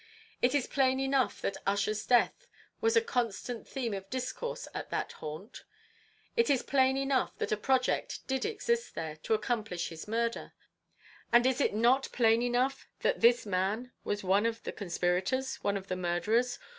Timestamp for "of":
3.93-4.09, 14.47-14.63, 15.77-15.87